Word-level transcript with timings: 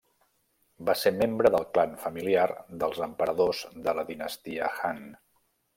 Va 0.89 0.95
ser 1.01 1.11
membre 1.17 1.51
del 1.57 1.67
clan 1.77 1.93
familiar 2.07 2.47
dels 2.85 3.05
emperadors 3.11 3.63
de 3.89 3.99
la 4.01 4.11
dinastia 4.13 4.77
Han. 4.91 5.05